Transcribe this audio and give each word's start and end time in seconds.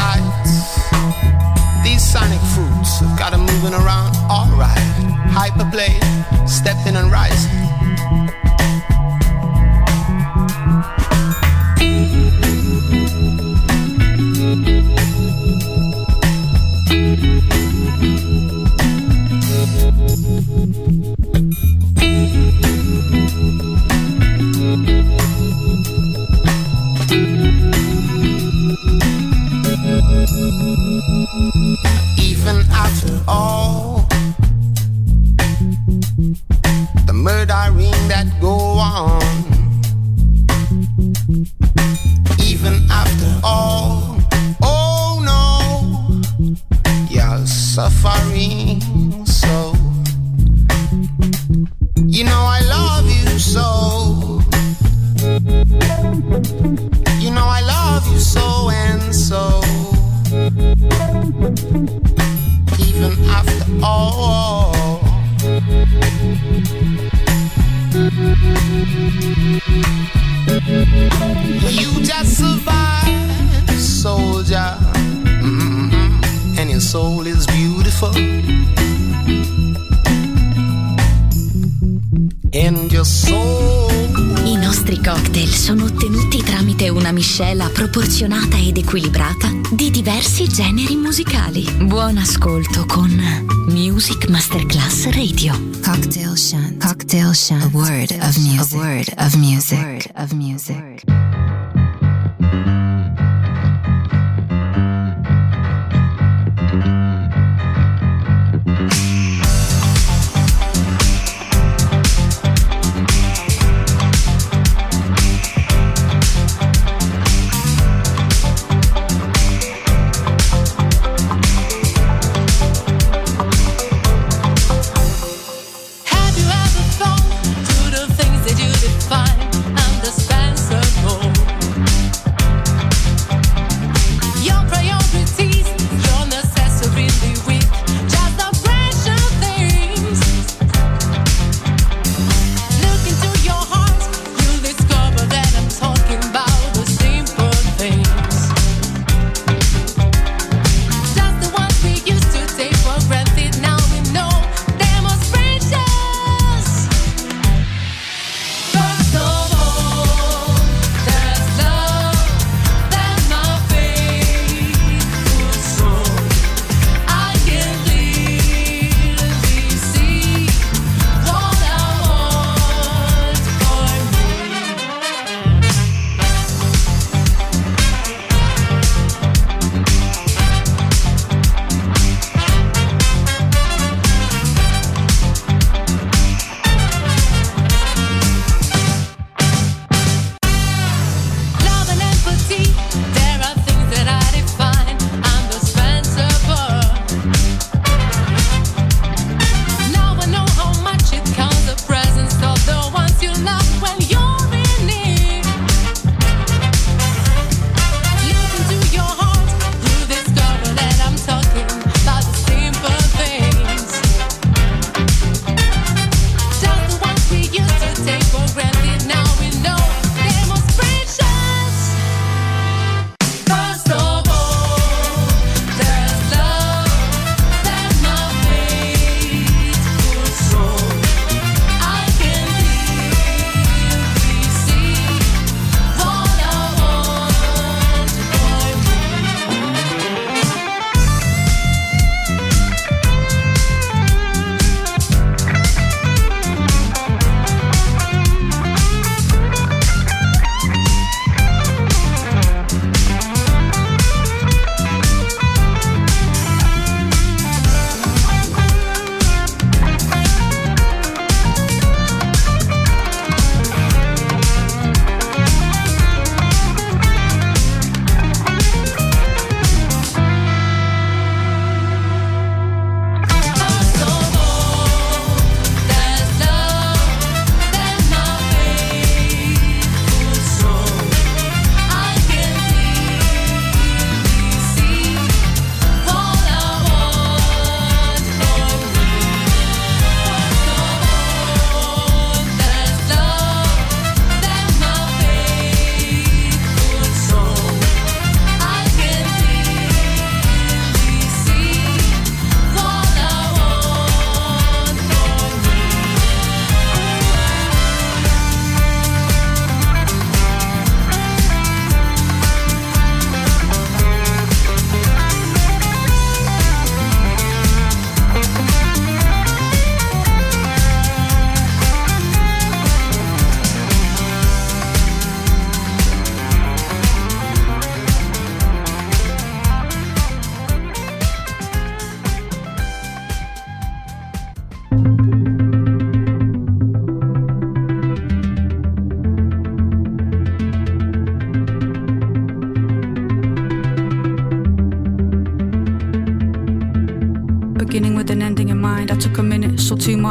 sights. 0.00 0.52
These 1.84 2.02
sonic 2.12 2.40
fruits 2.54 3.00
have 3.00 3.18
got 3.18 3.30
them 3.32 3.42
moving 3.52 3.74
around 3.74 4.16
alright. 4.32 4.88
Hyperblade, 5.36 6.04
stepping 6.48 6.96
and 6.96 7.10
rising. 7.12 7.89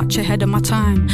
Much 0.10 0.18
ahead 0.18 0.42
of 0.42 0.50
my 0.50 0.60
time. 0.60 1.08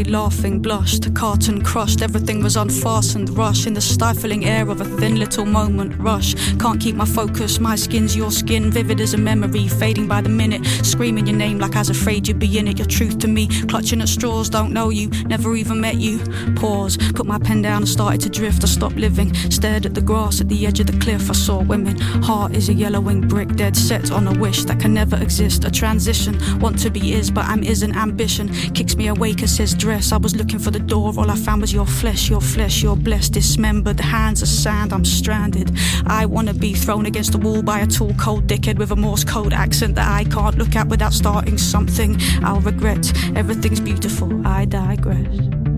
Away 0.00 0.10
laughing, 0.10 0.60
blushed, 0.60 1.14
carton 1.14 1.62
crushed. 1.62 2.00
Everything 2.00 2.42
was 2.42 2.56
unfastened, 2.56 3.28
rush 3.36 3.66
in 3.66 3.74
the 3.74 3.80
stifling 3.82 4.46
air 4.46 4.68
of 4.70 4.80
a 4.80 4.84
thin 4.84 5.16
little 5.16 5.44
moment. 5.44 5.94
Rush, 5.98 6.34
can't 6.56 6.80
keep 6.80 6.94
my 6.94 7.04
focus. 7.04 7.60
My 7.60 7.76
skin's 7.76 8.16
your 8.16 8.30
skin, 8.30 8.70
vivid 8.70 9.00
as 9.00 9.12
a 9.12 9.18
memory, 9.18 9.68
fading 9.68 10.08
by 10.08 10.22
the 10.22 10.28
minute. 10.28 10.64
Screaming 10.86 11.26
your 11.26 11.36
name 11.36 11.58
like 11.58 11.76
I 11.76 11.80
was 11.80 11.90
afraid 11.90 12.26
you'd 12.26 12.38
be 12.38 12.58
in 12.58 12.68
it. 12.68 12.78
Your 12.78 12.86
truth 12.86 13.18
to 13.18 13.28
me, 13.28 13.46
clutching 13.66 14.00
at 14.00 14.08
straws, 14.08 14.48
don't 14.48 14.72
know 14.72 14.88
you, 14.88 15.08
never 15.26 15.54
even 15.54 15.80
met 15.80 15.96
you. 15.96 16.18
Pause, 16.56 16.96
put 17.12 17.26
my 17.26 17.38
pen 17.38 17.60
down 17.60 17.82
and 17.82 17.88
started 17.88 18.22
to 18.22 18.30
drift. 18.30 18.64
I 18.64 18.68
stopped 18.68 18.96
living, 18.96 19.34
stared 19.50 19.84
at 19.84 19.94
the 19.94 20.00
grass 20.00 20.40
at 20.40 20.48
the 20.48 20.66
edge 20.66 20.80
of 20.80 20.86
the 20.86 20.98
cliff. 20.98 21.28
I 21.28 21.34
saw 21.34 21.62
women. 21.62 21.98
Heart 22.22 22.56
is 22.56 22.70
a 22.70 22.74
yellowing 22.74 23.28
brick, 23.28 23.54
dead 23.56 23.76
set 23.76 24.10
on 24.10 24.26
a 24.28 24.38
wish 24.38 24.64
that 24.64 24.80
can 24.80 24.94
never 24.94 25.16
exist. 25.16 25.64
A 25.64 25.70
transition, 25.70 26.38
want 26.58 26.78
to 26.80 26.90
be 26.90 27.12
is, 27.12 27.30
but 27.30 27.44
I'm 27.44 27.62
isn't. 27.62 27.94
Ambition 27.96 28.48
kicks 28.72 28.96
me 28.96 29.08
awake 29.08 29.40
and 29.40 29.50
says 29.50 29.74
I 29.90 30.18
was 30.18 30.36
looking 30.36 30.60
for 30.60 30.70
the 30.70 30.78
door, 30.78 31.12
all 31.18 31.28
I 31.28 31.34
found 31.34 31.62
was 31.62 31.72
your 31.72 31.84
flesh, 31.84 32.30
your 32.30 32.40
flesh, 32.40 32.80
your 32.80 32.96
blessed, 32.96 33.32
dismembered. 33.32 33.96
The 33.96 34.04
hands 34.04 34.40
of 34.40 34.46
sand, 34.46 34.92
I'm 34.92 35.04
stranded. 35.04 35.76
I 36.06 36.26
wanna 36.26 36.54
be 36.54 36.74
thrown 36.74 37.06
against 37.06 37.32
the 37.32 37.38
wall 37.38 37.60
by 37.60 37.80
a 37.80 37.88
tall, 37.88 38.14
cold 38.14 38.46
dickhead 38.46 38.78
with 38.78 38.92
a 38.92 38.96
Morse 38.96 39.24
code 39.24 39.52
accent 39.52 39.96
that 39.96 40.08
I 40.08 40.22
can't 40.24 40.56
look 40.56 40.76
at 40.76 40.86
without 40.86 41.12
starting 41.12 41.58
something. 41.58 42.16
I'll 42.44 42.60
regret. 42.60 43.12
Everything's 43.34 43.80
beautiful. 43.80 44.46
I 44.46 44.64
digress. 44.64 45.69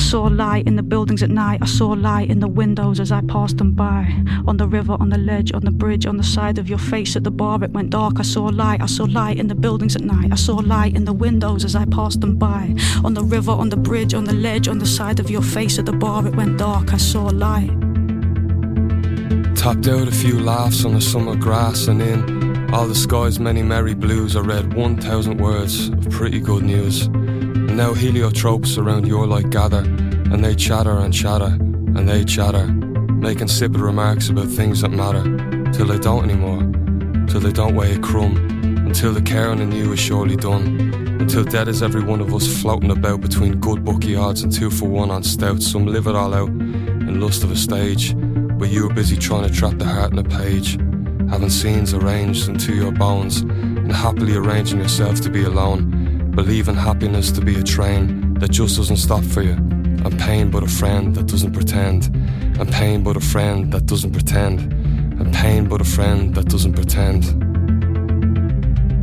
I 0.00 0.02
saw 0.02 0.22
light 0.22 0.66
in 0.66 0.76
the 0.76 0.82
buildings 0.82 1.22
at 1.22 1.28
night. 1.28 1.60
I 1.60 1.66
saw 1.66 1.88
light 1.90 2.30
in 2.30 2.40
the 2.40 2.48
windows 2.48 3.00
as 3.00 3.12
I 3.12 3.20
passed 3.20 3.58
them 3.58 3.72
by. 3.72 4.10
On 4.46 4.56
the 4.56 4.66
river, 4.66 4.96
on 4.98 5.10
the 5.10 5.18
ledge, 5.18 5.52
on 5.52 5.60
the 5.60 5.70
bridge, 5.70 6.06
on 6.06 6.16
the 6.16 6.24
side 6.24 6.58
of 6.58 6.70
your 6.70 6.78
face 6.78 7.16
at 7.16 7.22
the 7.22 7.30
bar, 7.30 7.62
it 7.62 7.70
went 7.72 7.90
dark. 7.90 8.18
I 8.18 8.22
saw 8.22 8.46
light. 8.46 8.80
I 8.80 8.86
saw 8.86 9.04
light 9.04 9.38
in 9.38 9.48
the 9.48 9.54
buildings 9.54 9.96
at 9.96 10.02
night. 10.02 10.32
I 10.32 10.36
saw 10.36 10.56
light 10.56 10.96
in 10.96 11.04
the 11.04 11.12
windows 11.12 11.66
as 11.66 11.76
I 11.76 11.84
passed 11.84 12.22
them 12.22 12.36
by. 12.36 12.74
On 13.04 13.12
the 13.12 13.22
river, 13.22 13.52
on 13.52 13.68
the 13.68 13.76
bridge, 13.76 14.14
on 14.14 14.24
the 14.24 14.32
ledge, 14.32 14.68
on 14.68 14.78
the 14.78 14.86
side 14.86 15.20
of 15.20 15.30
your 15.30 15.42
face 15.42 15.78
at 15.78 15.84
the 15.84 15.92
bar, 15.92 16.26
it 16.26 16.34
went 16.34 16.56
dark. 16.56 16.94
I 16.94 16.96
saw 16.96 17.24
light. 17.26 17.70
Tapped 19.54 19.86
out 19.86 20.08
a 20.08 20.12
few 20.12 20.40
laughs 20.40 20.86
on 20.86 20.94
the 20.94 21.02
summer 21.02 21.36
grass 21.36 21.88
and 21.88 22.00
in 22.00 22.72
all 22.72 22.88
the 22.88 22.94
sky's 22.94 23.38
many 23.38 23.62
merry 23.62 23.94
blues. 23.94 24.34
I 24.34 24.40
read 24.40 24.72
1,000 24.72 25.36
words 25.36 25.90
of 25.90 26.10
pretty 26.10 26.40
good 26.40 26.62
news. 26.62 27.10
And 27.54 27.76
now 27.76 27.92
heliotropes 27.92 28.78
around 28.78 29.06
your 29.06 29.26
light 29.26 29.50
gather, 29.50 29.78
and 29.78 30.44
they 30.44 30.54
chatter 30.54 30.98
and 30.98 31.12
chatter, 31.12 31.46
and 31.46 32.08
they 32.08 32.24
chatter, 32.24 32.66
making 32.66 33.42
insipid 33.42 33.80
remarks 33.80 34.28
about 34.28 34.48
things 34.48 34.82
that 34.82 34.90
matter, 34.90 35.22
till 35.72 35.86
they 35.86 35.98
don't 35.98 36.24
anymore, 36.28 36.62
till 37.26 37.40
they 37.40 37.52
don't 37.52 37.74
weigh 37.74 37.94
a 37.94 37.98
crumb, 37.98 38.36
until 38.86 39.12
the 39.12 39.22
caring 39.22 39.60
in 39.60 39.72
you 39.72 39.92
is 39.92 39.98
surely 39.98 40.36
done, 40.36 40.78
until 41.20 41.44
dead 41.44 41.68
is 41.68 41.82
every 41.82 42.02
one 42.02 42.20
of 42.20 42.34
us 42.34 42.60
floating 42.60 42.90
about 42.90 43.20
between 43.20 43.60
good 43.60 43.84
bookie 43.84 44.16
odds 44.16 44.42
and 44.42 44.52
two 44.52 44.70
for 44.70 44.88
one 44.88 45.10
on 45.10 45.22
stout. 45.22 45.62
Some 45.62 45.86
live 45.86 46.06
it 46.06 46.14
all 46.14 46.32
out 46.32 46.48
in 46.48 47.20
lust 47.20 47.44
of 47.44 47.50
a 47.50 47.56
stage, 47.56 48.14
but 48.58 48.70
you 48.70 48.88
are 48.88 48.94
busy 48.94 49.16
trying 49.16 49.46
to 49.46 49.54
trap 49.54 49.78
the 49.78 49.84
heart 49.84 50.12
in 50.12 50.18
a 50.18 50.24
page, 50.24 50.78
having 51.28 51.50
scenes 51.50 51.92
arranged 51.94 52.48
into 52.48 52.74
your 52.74 52.92
bones, 52.92 53.40
and 53.40 53.92
happily 53.92 54.36
arranging 54.36 54.78
yourself 54.80 55.20
to 55.20 55.30
be 55.30 55.44
alone 55.44 55.99
Believe 56.34 56.68
in 56.68 56.76
happiness 56.76 57.32
to 57.32 57.40
be 57.40 57.56
a 57.56 57.62
train 57.62 58.34
that 58.34 58.50
just 58.50 58.76
doesn't 58.76 58.98
stop 58.98 59.24
for 59.24 59.42
you. 59.42 59.52
And 59.52 60.18
pain 60.18 60.50
but 60.50 60.62
a 60.62 60.68
friend 60.68 61.14
that 61.16 61.26
doesn't 61.26 61.52
pretend. 61.52 62.06
And 62.58 62.70
pain 62.72 63.02
but 63.02 63.16
a 63.16 63.20
friend 63.20 63.72
that 63.72 63.86
doesn't 63.86 64.12
pretend. 64.12 64.60
And 65.20 65.34
pain 65.34 65.68
but 65.68 65.80
a 65.80 65.84
friend 65.84 66.34
that 66.36 66.46
doesn't 66.46 66.74
pretend. 66.74 67.49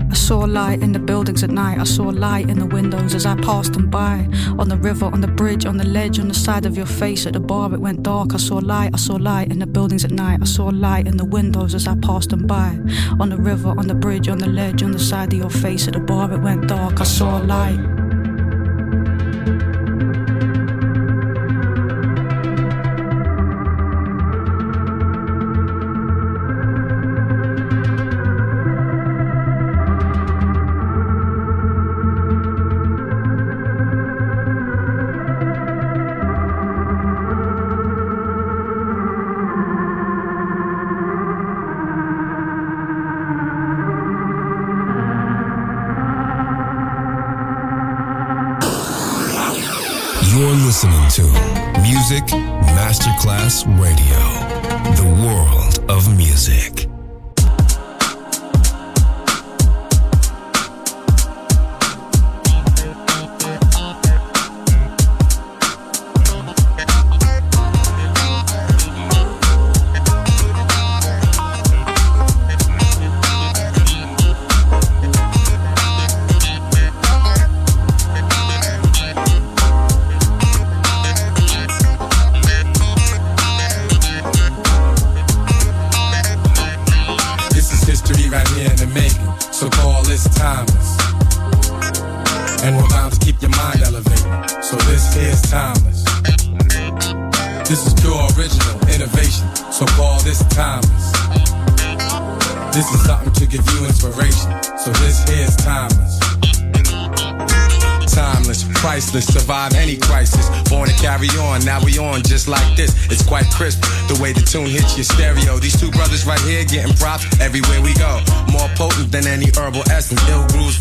I 0.09 0.13
saw 0.13 0.39
light 0.39 0.81
in 0.81 0.91
the 0.93 0.99
buildings 0.99 1.43
at 1.43 1.49
night. 1.49 1.79
I 1.79 1.83
saw 1.83 2.03
light 2.03 2.49
in 2.49 2.59
the 2.59 2.65
windows 2.65 3.13
as 3.13 3.25
I 3.25 3.35
passed 3.35 3.73
them 3.73 3.89
by. 3.89 4.27
On 4.57 4.69
the 4.69 4.77
river, 4.77 5.05
on 5.05 5.21
the 5.21 5.27
bridge, 5.27 5.65
on 5.65 5.77
the 5.77 5.85
ledge, 5.85 6.19
on 6.19 6.27
the 6.27 6.33
side 6.33 6.65
of 6.65 6.77
your 6.77 6.85
face 6.85 7.25
at 7.25 7.33
the 7.33 7.39
bar, 7.39 7.73
it 7.73 7.79
went 7.79 8.03
dark. 8.03 8.33
I 8.33 8.37
saw 8.37 8.57
light. 8.57 8.91
I 8.93 8.97
saw 8.97 9.15
light 9.15 9.51
in 9.51 9.59
the 9.59 9.67
buildings 9.67 10.05
at 10.05 10.11
night. 10.11 10.39
I 10.41 10.45
saw 10.45 10.67
light 10.67 11.07
in 11.07 11.17
the 11.17 11.25
windows 11.25 11.75
as 11.75 11.87
I 11.87 11.95
passed 11.95 12.29
them 12.29 12.47
by. 12.47 12.79
On 13.19 13.29
the 13.29 13.37
river, 13.37 13.69
on 13.69 13.87
the 13.87 13.95
bridge, 13.95 14.27
on 14.29 14.37
the 14.37 14.47
ledge, 14.47 14.83
on 14.83 14.91
the 14.91 14.99
side 14.99 15.33
of 15.33 15.39
your 15.39 15.49
face 15.49 15.87
at 15.87 15.93
the 15.93 15.99
bar, 15.99 16.31
it 16.31 16.39
went 16.39 16.67
dark. 16.67 17.01
I 17.01 17.03
saw 17.03 17.37
light. 17.37 18.06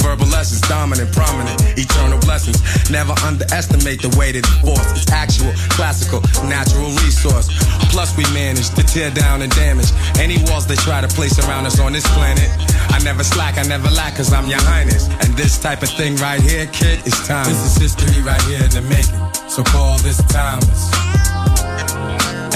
Verbal 0.02 0.26
lessons, 0.28 0.61
dominant, 0.68 1.12
prominent, 1.12 1.61
eternal 1.78 2.18
blessings. 2.20 2.61
Never 2.90 3.12
underestimate 3.24 4.02
the 4.02 4.12
weight 4.18 4.37
of 4.37 4.42
the 4.42 4.56
force. 4.62 4.90
It's 4.92 5.11
actual, 5.11 5.52
classical, 5.74 6.20
natural 6.48 6.90
resource. 7.04 7.48
Plus, 7.92 8.16
we 8.16 8.24
manage 8.32 8.70
to 8.74 8.82
tear 8.82 9.11
down 9.11 9.42
and 9.42 9.52
damage 9.54 9.90
any 10.18 10.38
walls 10.48 10.66
they 10.66 10.76
try 10.76 11.00
to 11.00 11.09
place 11.09 11.38
around 11.46 11.66
us 11.66 11.80
on 11.80 11.92
this 11.92 12.06
planet. 12.14 12.48
I 12.90 13.00
never 13.04 13.24
slack, 13.24 13.59
I 13.59 13.64
never 13.64 13.90
lack, 13.90 14.16
cause 14.16 14.32
I'm 14.32 14.48
your 14.48 14.62
highness. 14.62 15.09
And 15.24 15.35
this 15.35 15.59
type 15.59 15.82
of 15.82 15.90
thing 15.90 16.16
right 16.16 16.40
here, 16.40 16.66
kid, 16.66 17.06
is 17.06 17.16
time. 17.26 17.46
This 17.46 17.62
is 17.64 17.76
history 17.76 18.22
right 18.22 18.42
here 18.42 18.62
in 18.62 18.70
the 18.70 18.82
making. 18.82 19.20
So 19.48 19.62
call 19.62 19.98
this 19.98 20.18
timeless 20.32 20.90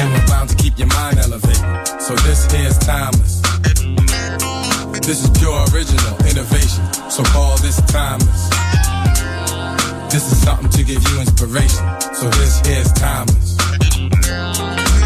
and 0.00 0.12
we're 0.12 0.26
bound 0.26 0.48
to 0.48 0.56
keep 0.56 0.78
your 0.78 0.88
mind 0.88 1.18
elevated. 1.18 1.60
So 2.00 2.14
this 2.26 2.50
here's 2.50 2.78
timeless. 2.78 3.42
This 5.10 5.24
is 5.24 5.30
pure 5.40 5.58
original 5.74 6.14
innovation. 6.30 6.86
So 7.10 7.24
call 7.34 7.58
this 7.58 7.82
timeless. 7.90 8.46
This 10.06 10.30
is 10.30 10.38
something 10.38 10.70
to 10.70 10.84
give 10.84 11.02
you 11.02 11.18
inspiration. 11.18 11.82
So 12.14 12.30
this 12.38 12.62
here's 12.62 12.92
timeless. 12.92 13.58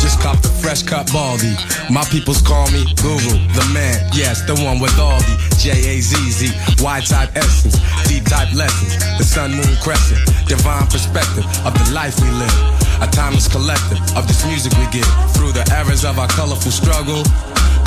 Just 0.05 0.21
cop 0.21 0.37
the 0.45 0.53
fresh 0.61 0.83
cut 0.83 1.11
baldy. 1.11 1.57
My 1.89 2.05
peoples 2.13 2.43
call 2.43 2.69
me 2.69 2.85
Guru, 3.01 3.33
the 3.57 3.65
man. 3.73 3.97
Yes, 4.13 4.45
the 4.45 4.53
one 4.61 4.79
with 4.79 4.93
all 5.01 5.17
the 5.25 5.57
J 5.57 5.73
A 5.73 6.01
Z 6.03 6.13
Z, 6.37 6.53
Y 6.85 7.01
type 7.01 7.33
essence, 7.35 7.81
D 8.05 8.21
type 8.21 8.53
lessons, 8.53 9.01
the 9.17 9.25
sun, 9.25 9.57
moon, 9.57 9.73
crescent, 9.81 10.21
divine 10.45 10.85
perspective 10.93 11.49
of 11.65 11.73
the 11.73 11.93
life 11.97 12.21
we 12.21 12.29
live. 12.29 12.61
A 13.01 13.09
timeless 13.09 13.49
collective 13.49 14.05
of 14.13 14.29
this 14.29 14.45
music 14.45 14.77
we 14.77 14.85
give 14.93 15.09
through 15.33 15.53
the 15.57 15.65
errors 15.73 16.05
of 16.05 16.19
our 16.19 16.29
colorful 16.29 16.71
struggle 16.71 17.25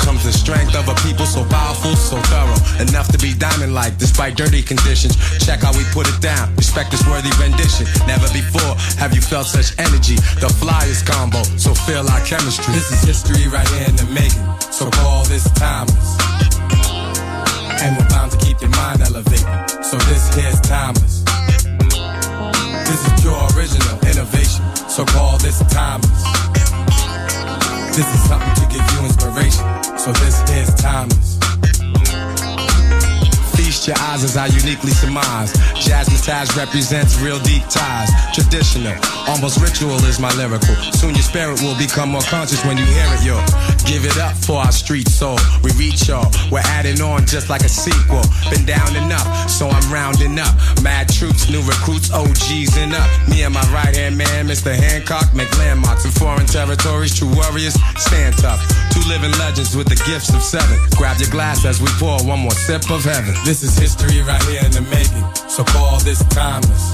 comes 0.08 0.24
the 0.24 0.32
strength 0.32 0.74
of 0.74 0.88
a 0.88 0.96
people 1.04 1.26
so 1.26 1.44
powerful, 1.52 1.92
so 1.92 2.16
thorough. 2.32 2.56
Enough 2.80 3.12
to 3.12 3.18
be 3.18 3.34
diamond 3.34 3.74
like, 3.74 3.98
despite 3.98 4.40
dirty 4.40 4.62
conditions. 4.62 5.20
Check 5.44 5.60
how 5.60 5.72
we 5.76 5.84
put 5.92 6.08
it 6.08 6.16
down. 6.22 6.48
Respect 6.56 6.90
this 6.90 7.04
worthy 7.04 7.28
rendition. 7.36 7.84
Never 8.08 8.24
before 8.32 8.72
have 8.96 9.12
you 9.12 9.20
felt 9.20 9.44
such 9.44 9.76
energy. 9.76 10.16
The 10.40 10.48
flyest 10.48 11.04
combo, 11.04 11.44
so 11.60 11.74
feel 11.84 12.08
our 12.08 12.24
chemistry. 12.24 12.72
This 12.72 12.88
is 12.88 13.04
history 13.04 13.52
right 13.52 13.68
here 13.76 13.84
in 13.84 13.96
the 14.00 14.08
making. 14.08 14.40
So 14.72 14.88
call 14.88 15.28
this 15.28 15.44
timeless. 15.60 16.16
And 17.84 17.92
we're 18.00 18.08
bound 18.08 18.32
to 18.32 18.38
keep 18.40 18.64
your 18.64 18.72
mind 18.80 19.04
elevated. 19.04 19.44
So 19.84 20.00
this 20.08 20.24
here's 20.32 20.56
timeless. 20.64 21.20
This 22.88 23.00
is 23.04 23.12
pure 23.20 23.44
original 23.52 24.00
innovation. 24.08 24.64
So 24.88 25.04
call 25.04 25.36
this 25.36 25.60
timeless. 25.68 26.24
This 27.92 28.08
is 28.08 28.20
something 28.24 28.56
to 28.56 28.66
give 28.72 28.84
you 28.96 29.04
inspiration. 29.04 29.87
So 29.98 30.12
this 30.12 30.48
here's 30.48 30.72
timeless. 30.76 31.47
Feast 33.78 33.94
your 33.94 34.08
eyes 34.10 34.24
as 34.24 34.36
I 34.36 34.46
uniquely 34.46 34.90
surmise. 34.90 35.52
Jazzmatazz 35.78 36.56
represents 36.56 37.20
real 37.20 37.38
deep 37.38 37.62
ties. 37.70 38.10
Traditional, 38.34 38.98
almost 39.28 39.62
ritual 39.62 40.02
is 40.02 40.18
my 40.18 40.34
lyrical. 40.34 40.74
Soon 40.98 41.14
your 41.14 41.22
spirit 41.22 41.62
will 41.62 41.78
become 41.78 42.10
more 42.10 42.26
conscious 42.26 42.64
when 42.64 42.76
you 42.76 42.82
hear 42.82 43.06
it, 43.14 43.22
yo. 43.22 43.38
Give 43.86 44.04
it 44.04 44.18
up 44.18 44.34
for 44.34 44.58
our 44.58 44.72
street 44.72 45.06
soul. 45.06 45.38
We 45.62 45.70
reach 45.78 46.08
y'all. 46.08 46.26
We're 46.50 46.66
adding 46.74 47.00
on 47.00 47.24
just 47.24 47.48
like 47.50 47.62
a 47.62 47.68
sequel. 47.68 48.22
Been 48.50 48.66
down 48.66 48.96
enough, 48.96 49.48
so 49.48 49.68
I'm 49.68 49.86
rounding 49.92 50.38
up. 50.40 50.54
Mad 50.82 51.08
troops, 51.08 51.48
new 51.48 51.62
recruits, 51.62 52.10
OGs 52.10 52.76
and 52.82 52.94
up. 52.94 53.06
Me 53.28 53.44
and 53.44 53.54
my 53.54 53.62
right 53.70 53.94
hand 53.94 54.18
man, 54.18 54.48
Mr. 54.48 54.74
Hancock, 54.74 55.32
make 55.34 55.50
landmarks 55.56 56.04
in 56.04 56.10
foreign 56.10 56.46
territories. 56.46 57.14
True 57.14 57.30
warriors, 57.30 57.78
stand 57.94 58.36
tough. 58.38 58.58
Two 58.90 59.06
living 59.06 59.32
legends 59.38 59.76
with 59.76 59.86
the 59.86 60.02
gifts 60.02 60.34
of 60.34 60.42
seven. 60.42 60.78
Grab 60.96 61.20
your 61.20 61.30
glass 61.30 61.64
as 61.64 61.80
we 61.80 61.88
pour 62.02 62.18
one 62.26 62.40
more 62.40 62.58
sip 62.66 62.90
of 62.90 63.04
heaven. 63.04 63.34
This 63.44 63.62
is 63.62 63.67
history 63.76 64.22
right 64.22 64.42
here 64.44 64.62
in 64.64 64.70
the 64.70 64.82
making. 64.88 65.26
So 65.50 65.64
call 65.64 65.98
this 66.00 66.22
timeless. 66.30 66.84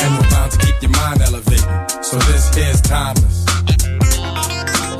And 0.00 0.08
we're 0.16 0.30
bound 0.30 0.52
to 0.52 0.58
keep 0.58 0.80
your 0.80 0.90
mind 0.92 1.20
elevated. 1.20 1.68
So 2.02 2.16
this 2.30 2.54
here's 2.54 2.80
timeless. 2.80 3.44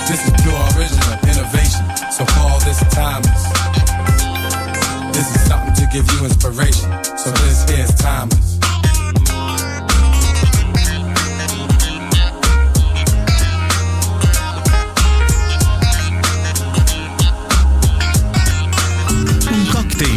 This 0.07 0.21
is 0.29 0.33
pure 0.45 0.61
original 0.77 1.17
innovation. 1.25 1.85
So 2.13 2.25
call 2.37 2.61
this 2.61 2.79
timeless. 2.93 3.43
This 5.17 5.35
is 5.35 5.43
something 5.49 5.75
to 5.75 5.89
give 5.93 6.05
you 6.13 6.25
inspiration. 6.25 6.93
So 7.17 7.31
this 7.31 7.65
here's 7.71 7.95
timeless. 7.95 8.54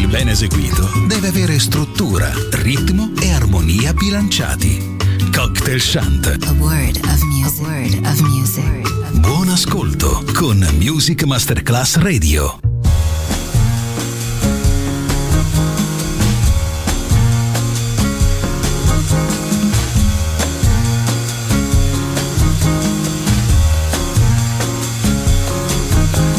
Cocktail 0.08 0.10
ben 0.10 0.30
eseguito 0.30 0.90
deve 1.08 1.28
avere 1.28 1.60
struttura, 1.60 2.32
ritmo 2.52 3.12
e 3.20 3.32
armonia 3.32 3.94
bilanciati. 3.94 4.96
Cocktail 5.34 5.80
Shant. 5.80 6.26
A 6.28 6.52
word 6.54 6.98
of 7.04 7.22
music. 7.24 7.62
A 7.62 7.68
word 7.68 8.06
of 8.06 8.20
music. 8.22 9.20
Buon 9.20 9.50
ascolto 9.50 10.24
con 10.34 10.66
Music 10.80 11.24
Masterclass 11.26 11.98
Radio. 11.98 12.60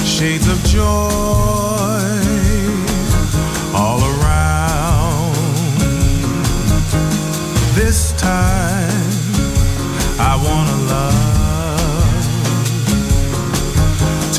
Shades 0.05 0.49
of 0.49 0.61
joy 0.63 1.48
time. 8.29 9.09
I 10.31 10.33
wanna 10.47 10.79
love. 10.95 12.25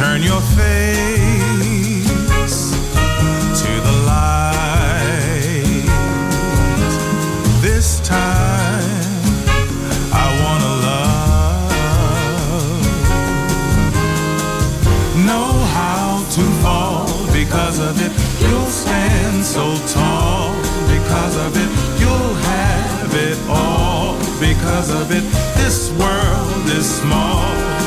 Turn 0.01 0.19
your 0.31 0.41
face 0.59 2.57
to 3.61 3.71
the 3.87 3.95
light. 4.13 5.87
This 7.65 7.87
time 8.17 9.23
I 10.25 10.25
wanna 10.43 10.73
love. 10.89 11.71
Know 15.29 15.49
how 15.77 16.07
to 16.35 16.43
fall 16.63 17.07
because 17.39 17.77
of 17.89 17.95
it. 18.05 18.11
You'll 18.43 18.73
stand 18.83 19.37
so 19.55 19.65
tall 19.97 20.45
because 20.95 21.35
of 21.45 21.51
it. 21.63 21.69
You'll 22.01 22.35
have 22.51 23.11
it 23.27 23.37
all 23.49 23.68
because 24.39 24.89
of 24.89 25.11
it. 25.11 25.23
This 25.57 25.91
world 25.91 26.65
is 26.69 27.01
small 27.01 27.78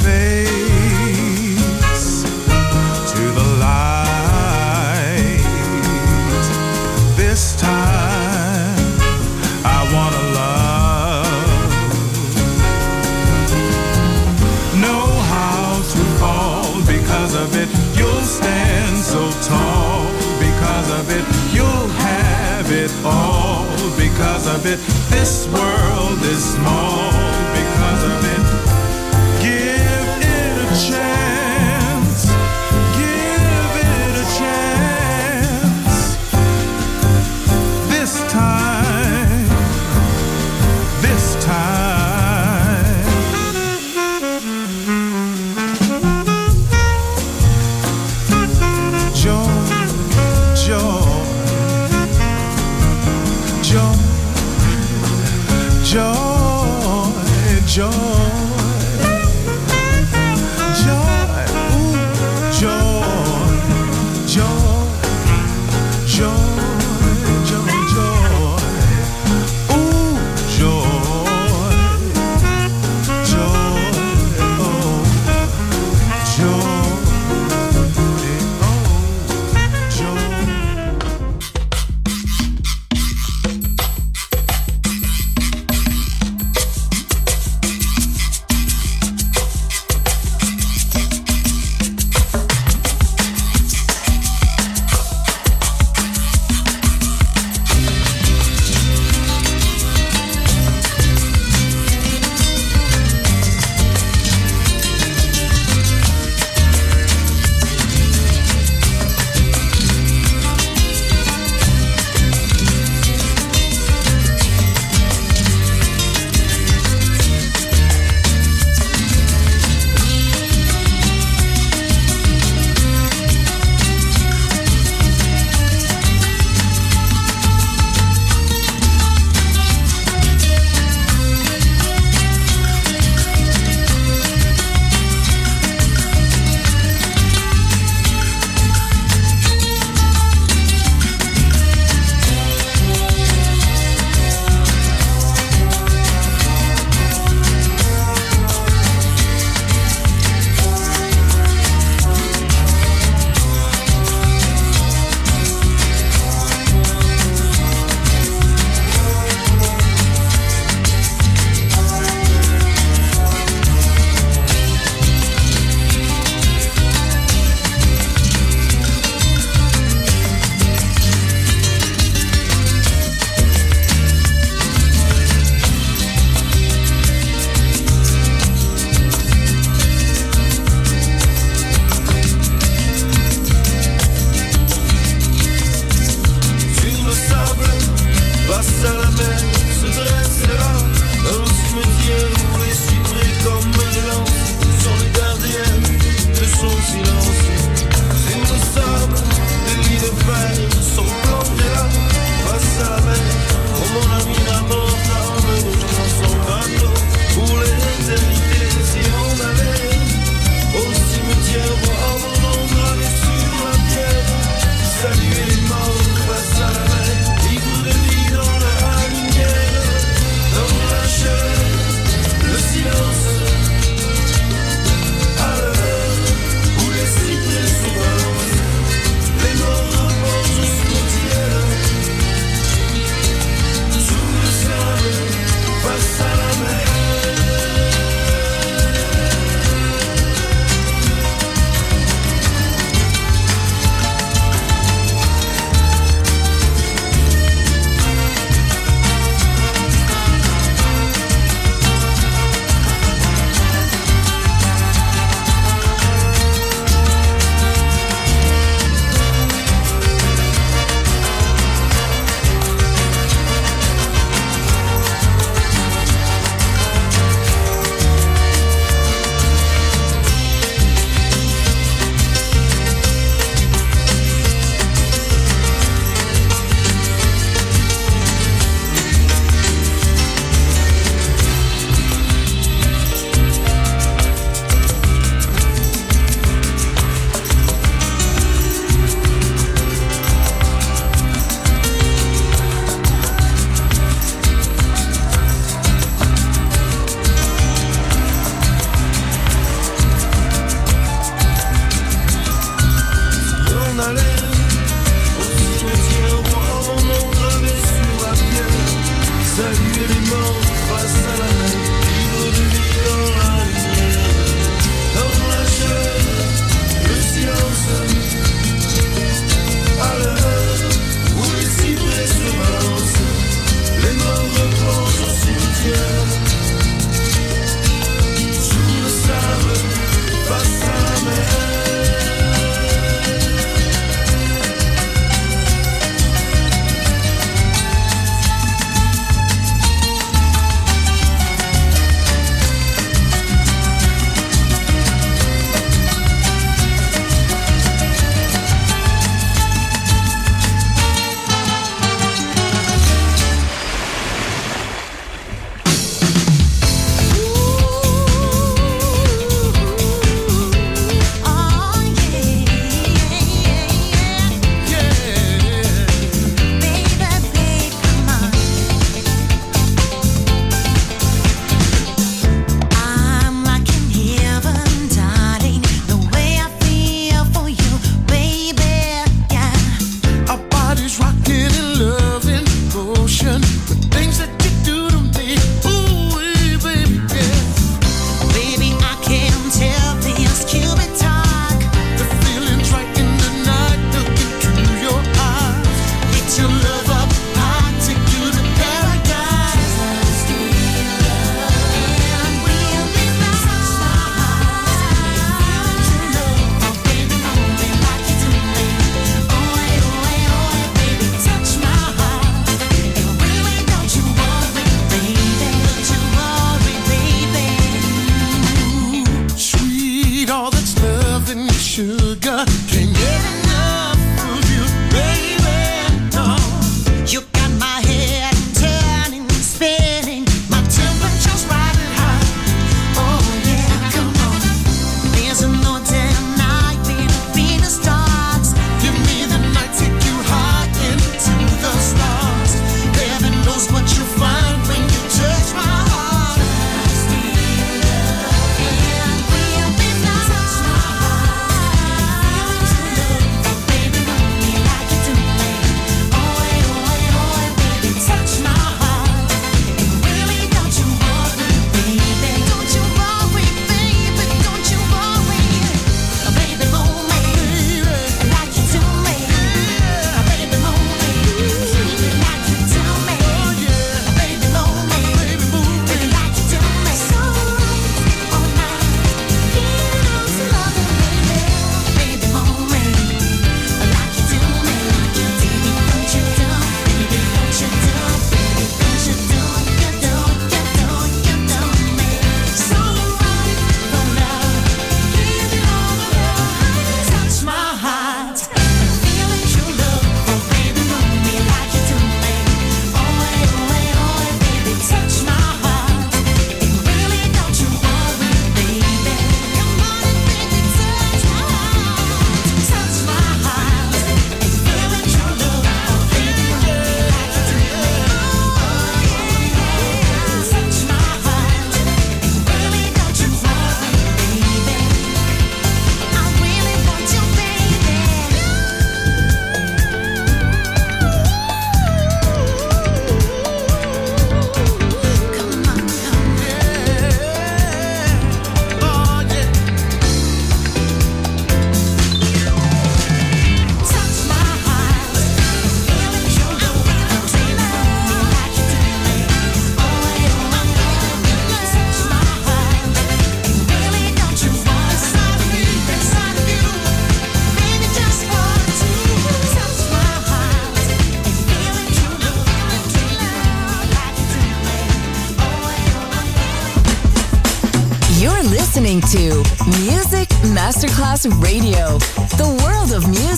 face 0.00 0.61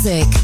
music. 0.05 0.44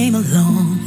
came 0.00 0.14
along, 0.14 0.78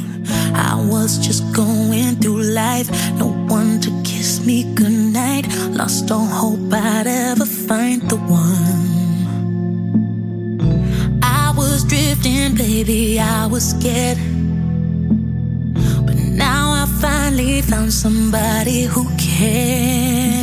I 0.55 0.73
was 0.89 1.19
just 1.19 1.43
going 1.53 2.15
through 2.15 2.41
life. 2.63 2.89
No 3.21 3.27
one 3.57 3.79
to 3.81 3.91
kiss 4.03 4.43
me 4.43 4.57
goodnight. 4.73 5.45
Lost 5.69 6.09
all 6.09 6.25
hope 6.25 6.73
I'd 6.73 7.05
ever 7.05 7.45
find 7.45 8.01
the 8.09 8.17
one. 8.45 8.81
I 11.21 11.53
was 11.55 11.83
drifting, 11.83 12.55
baby, 12.55 13.19
I 13.19 13.45
was 13.45 13.63
scared. 13.73 14.17
But 16.07 16.17
now 16.45 16.63
I 16.81 16.85
finally 16.99 17.61
found 17.61 17.93
somebody 17.93 18.79
who 18.93 19.03
cares. 19.17 20.42